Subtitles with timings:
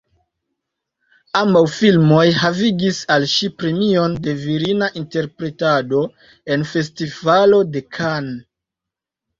[1.41, 6.03] Ambaŭ filmoj havigis al ŝi premion de virina interpretado
[6.57, 8.45] en Festivalo de Cannes.